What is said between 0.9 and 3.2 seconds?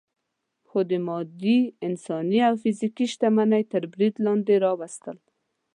مادي، انساني او فزیکي